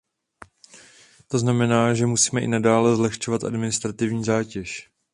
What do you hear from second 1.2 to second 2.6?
To znamená, že musíme i